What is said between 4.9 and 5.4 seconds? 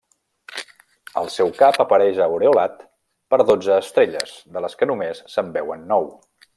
només